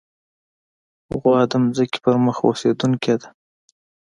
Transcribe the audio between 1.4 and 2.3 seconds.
د ځمکې پر